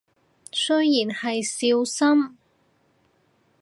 [0.51, 2.35] 雖然係少深